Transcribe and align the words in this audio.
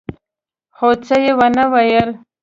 خو 0.75 0.89
څه 1.05 1.15
يې 1.23 1.31
ونه 1.37 1.65
ويل. 1.73 2.09